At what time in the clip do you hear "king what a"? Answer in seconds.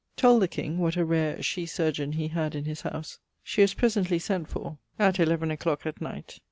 0.47-1.05